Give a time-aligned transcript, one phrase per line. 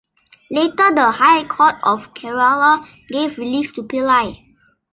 [0.49, 4.43] Later the High Court of Kerala gave relief to Pillai.